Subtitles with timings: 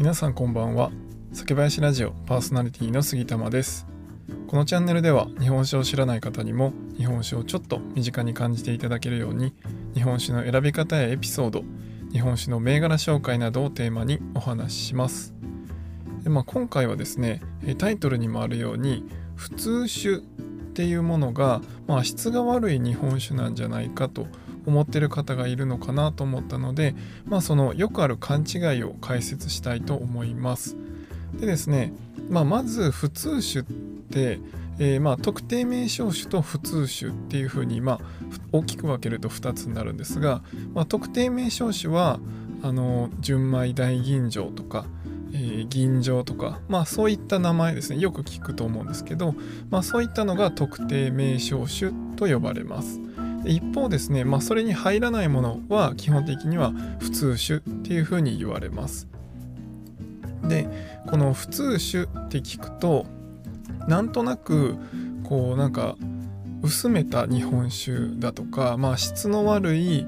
[0.00, 0.90] 皆さんこんばんは。
[1.34, 3.86] 酒林ラジオパーソナリティの杉玉です。
[4.46, 9.52] このチャンネルでは日本酒を知らない方にも日本酒をちょっと身近に感じていただけるように
[9.92, 11.64] 日本酒の選び方やエピソード
[12.12, 15.34] 日本酒の銘柄紹介などをテーマにお話しします。
[16.22, 17.42] で、まあ、今回はですね
[17.76, 19.04] タイトルにもあるように
[19.36, 20.18] 普通酒っ
[20.72, 24.28] ていうものが、まあ、質が悪い日本酒なんじゃないかと
[24.66, 26.94] 思ってる方がいるのかなと思ったので、
[27.26, 30.76] まあ、そのよくある勘違いを解説したいと思います。
[31.34, 31.92] でですね、
[32.28, 33.62] まあ、まず普通酒っ
[34.10, 34.40] て、
[34.78, 38.00] えー、まあ特定名称酒と普通酒っていうふうに、まあ、
[38.52, 40.42] 大きく分けると2つになるんですが、
[40.74, 42.18] まあ、特定名称酒は
[42.62, 44.86] あの純米大吟醸とか、
[45.32, 49.34] えー、吟醸とか、まあ、そういった名前ですねよく聞くと思うんですけど、
[49.70, 53.00] まあ、そういったのが特定名称酒と呼ばれます。
[53.44, 59.08] 一方ですね、まあ、それに入らないものは基本的には普通種っていうふうに言われます。
[60.48, 60.68] で
[61.08, 63.06] この普通種って聞くと
[63.86, 64.76] なんとなく
[65.24, 65.96] こうなんか
[66.62, 70.06] 薄めた日本酒だとか、まあ、質の悪い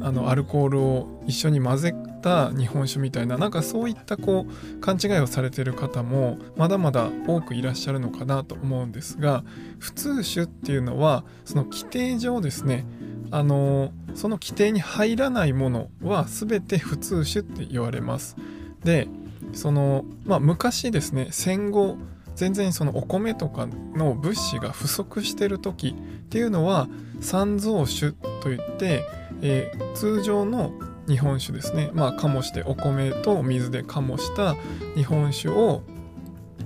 [0.00, 9.44] あのアルコールを一緒に混ぜた日本酒みたいななんかそういったこう勘違いをされてる方もまだまだ多くいらっしゃるのかなと思うんですが
[9.78, 12.86] 普通酒っていうのはその規定上ですね
[13.30, 18.36] あのその規定に入らないものは全て普通酒って言われます。
[18.84, 19.08] で
[19.52, 21.96] そのまあ昔ですね戦後
[22.34, 26.88] 全然そのお米とかの物資が不足してる時っていうのは
[27.20, 29.04] 三蔵酒といって、
[29.42, 30.72] えー、通常の
[31.12, 31.90] 日本酒ですね。
[31.92, 34.56] まあ醸してお米と水で醸した
[34.94, 35.82] 日本酒を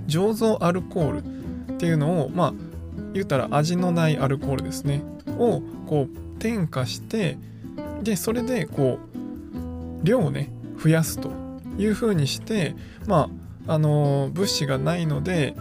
[0.06, 1.12] 醸造アルコー
[1.68, 2.54] ルっていうのをまあ
[3.12, 5.02] 言ったら味のないアルコールですね。
[5.36, 7.38] をこう添加して
[8.04, 10.48] でそれでこう量をね
[10.80, 11.32] 増やすと
[11.76, 12.76] いうふうにして
[13.08, 13.28] ま
[13.66, 15.56] ああの物資がないので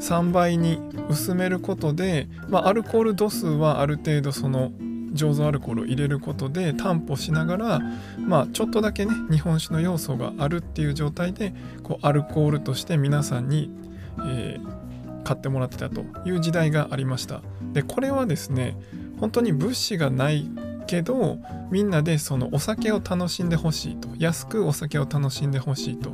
[0.00, 0.80] 3倍に
[1.10, 4.72] 薄めることで、まあ、アルコール度数はある程度その
[5.14, 7.80] 醸造アルコールを入れることで担保しながら、
[8.18, 13.70] まあ、ちょっとだけね日本酒の要素があるっていう状態でこうアルコールとして皆さんに、
[14.26, 17.42] えー、買ってもらってたという時代がありました。
[17.72, 18.76] でこれはですね
[19.18, 20.48] 本当に物資がない
[20.86, 21.38] けど
[21.70, 26.12] みんなでそのお酒を楽しんでほしいと安くお酒を楽しんでほしいと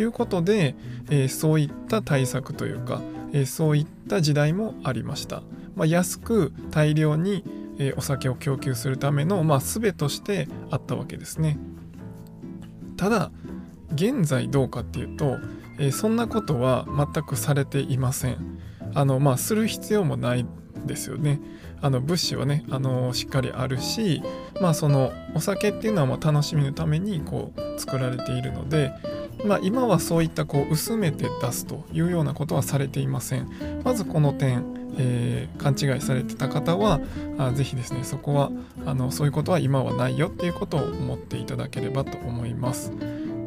[0.00, 0.74] いうことで、
[1.10, 5.42] えー、そういった対策というか、えー、そういった時代もありました、
[5.76, 7.44] まあ、安く大量に
[7.78, 11.58] えー、お酒を供給するための、まあ、術としてあったわけですね。
[12.96, 13.30] ただ
[13.92, 15.38] 現在どうかっていうと、
[15.78, 18.58] えー、そんなことは全くされていません。
[18.94, 20.46] あのまあする必要もない
[20.86, 21.40] ですよね。
[21.80, 24.22] あの物資はねあのしっかりあるし
[24.60, 28.90] まあそのお酒っていうのはま楽しみのためにこう作られているので
[29.44, 33.73] まあ、今はそういったこう薄めて出すというようなことはされていません。
[33.84, 34.64] まずこの点、
[34.98, 37.00] えー、勘違いされてた方は
[37.38, 38.50] あぜひですねそこは
[38.86, 42.92] あのそういうことは今はないよっていうことを思っていただければと思います。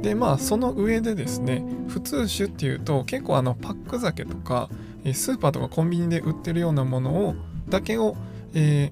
[0.01, 4.69] でまあその上でですね普通酒っていうと結構あのパック酒とか
[5.13, 7.35] スーパーとかコンビニで売ってるようなものを
[7.67, 8.15] だけを、
[8.53, 8.91] え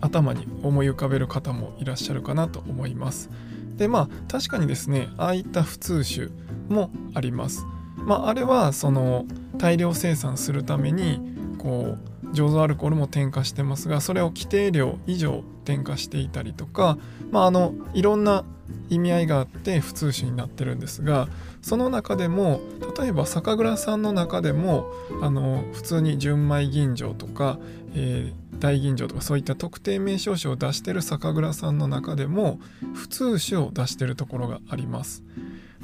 [0.00, 3.30] 頭に思い浮かべる方もいらっしゃるかなと思います。
[3.76, 6.28] でまあ確かにですねああいった普通酒
[6.68, 7.66] もあります。
[8.06, 9.26] まあ、あれはその
[9.58, 11.20] 大量生産するために
[11.58, 16.98] こう醸造アルコールも添加してますがそれを規定量以上添加していたりとか、
[17.30, 18.44] まあ、あのいろんな
[18.88, 21.28] 意味合いがあって普通酒になってるんですが
[21.62, 22.60] その中でも
[22.96, 24.86] 例えば酒蔵さんの中でも
[25.22, 27.58] あの普通に純米吟醸とか、
[27.94, 32.60] えー、大吟醸とかそういった特定名称酒を出してる酒蔵さんの中でも
[32.94, 35.24] 普通酒を出してるところがあります。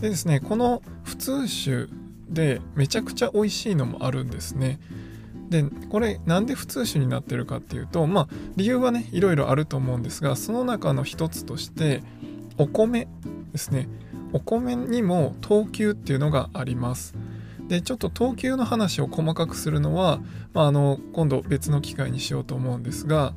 [0.01, 1.89] でですねこの普通酒
[2.33, 4.81] でめちゃくちゃ美味しいのもあるんですね。
[5.51, 12.03] でこれなんで普通酒になってるかっていうとまあ理由はねいろいろあると思うんですがその中の一つとして
[12.57, 13.07] お米
[13.53, 13.87] ですね
[14.33, 17.15] お米にも等級っていうのがあります
[17.69, 20.21] でちょっと等級の話を細かくするのは、
[20.55, 23.35] まあ、あの今度別の機会にしようと思うんですが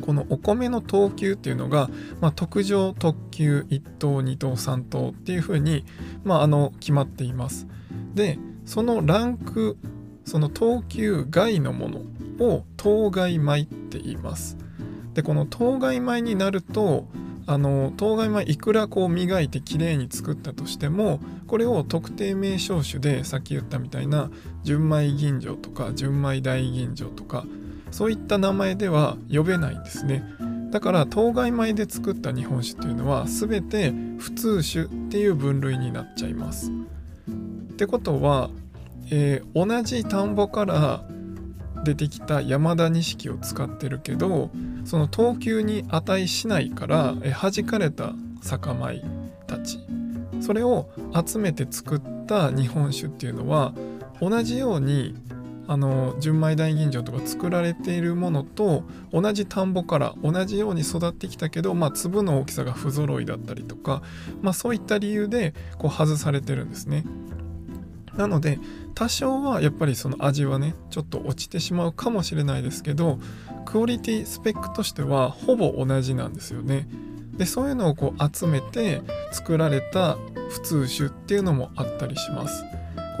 [0.00, 5.84] このお米の等級っていうのが、まあ、特上特級1等2等3等っていうふうに、
[6.24, 7.66] まあ、あの決まっています。
[8.14, 9.76] でそのランク
[10.24, 14.56] その等級外のものを当該米って言います。
[15.14, 17.06] でこの当該米になると
[17.46, 21.18] あの当該米いくらこう磨いてきれいに作ったとしても
[21.48, 24.30] これを特定名称種でさっき言ったみたいな
[24.62, 27.44] 純米吟醸とか純米大吟醸とか
[27.90, 30.22] そういった名前では呼べないんですね
[30.70, 36.70] だから当該米で作った日本酒っていうのは全て普通酒っていう分類になっちゃいます。
[36.70, 38.50] ってことは、
[39.10, 41.02] えー、同じ田んぼから
[41.84, 44.50] 出てきた山田錦を使ってるけど
[44.84, 48.12] その等級に値しないから、えー、弾かれた
[48.42, 49.02] 酒米
[49.46, 49.80] たち
[50.40, 50.90] それを
[51.26, 53.74] 集めて作った日本酒っていうのは
[54.20, 55.14] 同じように
[55.70, 58.82] あの純米大吟醸とか作られているものと
[59.12, 64.02] 同じ田んぼから同じように育ってきたけど、まあ、粒の大きさが不揃いだったりとか、
[64.42, 67.04] まあ、そういった理由でこう外されてるんですね。
[68.16, 68.58] なので
[68.96, 73.20] 多少はやっぱりその味はねちょっと落ちてしまうかもしれないですけど
[73.64, 76.88] クオリティスペックとしてはほぼ同じなんですよね。
[77.36, 80.18] でそういうのをこう集めて作られた
[80.48, 82.64] 普通酒っていうのもあったりします。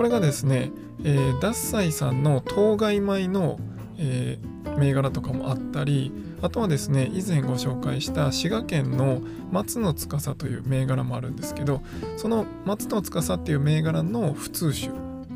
[0.00, 0.72] これがですね、
[1.04, 3.58] えー、ダッサイさんの当該米の、
[3.98, 6.10] えー、銘柄とかもあったり
[6.40, 9.20] あとはですね以前ご紹介した滋賀県の
[9.52, 11.82] 松の司という銘柄もあるんですけど
[12.16, 14.88] その松の司っていう銘柄の普通酒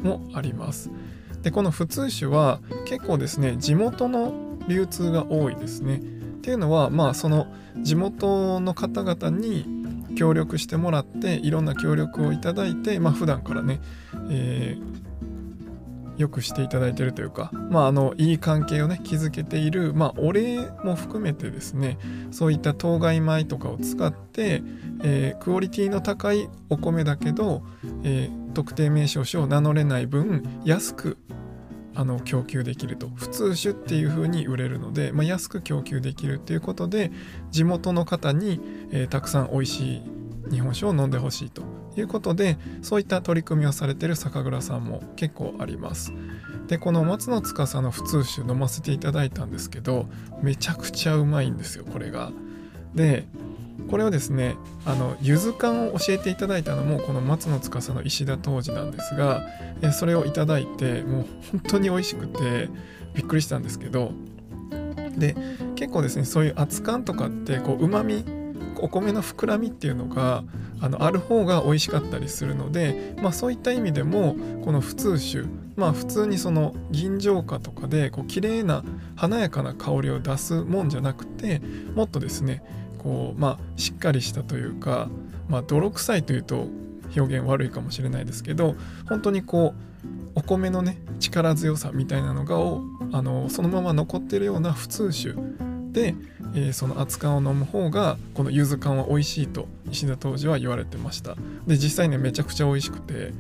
[0.03, 0.91] もあります。
[1.43, 4.33] でこの普通酒は結構ですね地元の
[4.67, 5.97] 流通が多いですね。
[5.97, 6.01] っ
[6.41, 7.49] ていうのはまあその
[7.83, 9.67] 地元の方々に
[10.17, 13.81] 協力してもらっていろんな協力をいただいてまあ普段からね、
[14.31, 21.99] えー、よくしていただいてるというか、まあ、あのいい関係をね築けている、まあ、お礼も含めてですね
[22.31, 24.63] そういった当該米とかを使って、
[25.03, 27.63] えー、クオリティの高いお米だけど、
[28.05, 31.19] えー、特定名称書を名乗れない分安く
[31.97, 33.09] あの供給できると。
[33.15, 37.13] 普通種っていう風に売れるので、まあ、安く供給できるっていうことで
[37.53, 38.61] 地元の方に、
[38.91, 40.03] えー、たくさん美味しい
[40.51, 41.63] 日本酒を飲んでほしいと。
[42.01, 46.13] いうことでそういった取り組みをされてる酒蔵さんも結構あります。
[46.67, 50.07] でこの松の司の普通酒飲ませていただいたんですけど
[50.43, 52.33] めちゃくちゃうまいんですよこれが。
[52.95, 53.27] で
[53.91, 54.57] これをですね
[54.87, 59.43] あのゆず缶を教えていただいたのもこの松の司の石田当時なんですが
[59.93, 62.69] それをいただいてもう本当に美味しくて
[63.15, 64.13] びっくりしたんですけど。
[65.17, 65.37] で
[65.77, 68.25] 結構ですねそういう熱燗とかってこうまみ
[68.85, 70.45] お米の膨らみっていうのが
[70.79, 78.85] あのある方が美味しかったりするので、まあ、そういった意味でもこの普通酒まあ普通にその銀醸花とかでこう綺麗な
[79.17, 81.63] 華やかな香りを出すもんじゃなくて
[81.95, 82.63] もっとですね
[82.99, 85.09] こうまあしっかりしたというか、
[85.49, 86.69] まあ、泥臭いというと
[87.17, 88.75] 表現悪いかもしれないですけど
[89.09, 89.95] 本当にこう
[90.35, 92.83] お米のね力強さみたいなのがを
[93.13, 95.35] あのそのまま残ってるような普通酒、
[96.03, 101.37] えー、その熱燗を飲む方がこの柚子燗は美味しいと石田当時は言われてました
[101.67, 103.33] で実際ねめちゃくちゃ美味しくて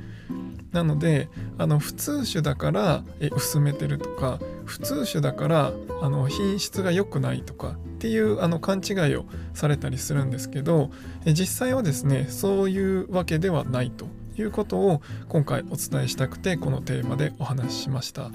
[0.72, 5.72] なのであの普通酒だからえ薄めてるとか普通酒だから
[6.02, 9.24] あの品質が良くないとかっていうあの勘違いを
[9.54, 10.90] されたりするんですけど
[11.24, 18.30] え実際はですねそういうわけではないということを今回お伝えしたくてこのテーマでお話ししました。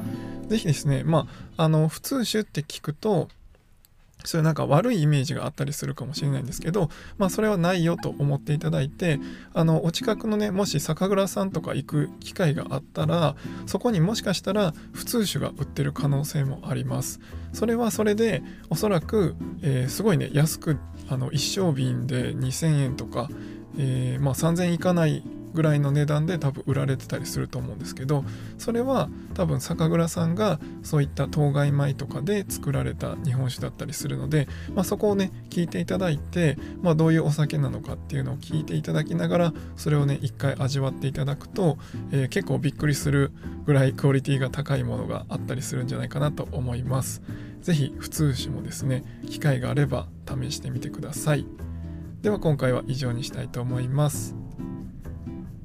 [0.48, 1.28] 是非ですねま
[1.58, 3.28] ああの普通酒って聞くと
[4.26, 9.20] そういうなんか悪いイメージがあったりするかもしれないんですけど、まあそれはないよと思っていただいて、
[9.54, 13.36] あの、お近くのね、もし酒蔵さんとか行く機会があったら、
[13.66, 17.22] そこにもしかしたら普通酒が売ってる可能性もあります。
[17.54, 20.78] それはそれで、おそらく、えー、すごいね、安く、
[21.08, 23.30] あの、一升瓶で2000円とか、
[23.78, 28.24] えー、まあ3000円いかないぐらいの値段で多分売られてたりすると思うんですけど
[28.58, 41.78] それは多分酒蔵さんがそういった当該米とかで作られた日本酒だったりするので、まあ、そこをね聞いていただいて、まあ、どういうお酒なのかっていうのを聞いていただきながらそれをね一回味わっていただくと、
[42.12, 43.32] えー、結構びっくりする
[43.66, 47.22] ぐらいクオリティが高いものがあったりするんじゃないかなと思います。
[47.62, 51.46] 是非普通酒もですね機会があれば試してみてください。
[52.22, 54.39] では今回は以上にしたいと思います。